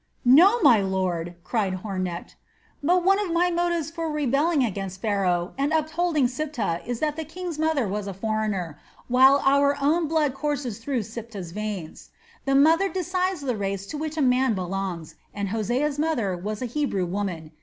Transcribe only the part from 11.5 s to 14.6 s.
veins. The mother decides the race to which a man